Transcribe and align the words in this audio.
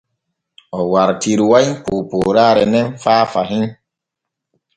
O 0.77 0.79
wartiruway 0.93 1.67
poopooraare 1.85 2.63
nen 2.73 2.87
faa 3.03 3.23
fahin. 3.33 3.65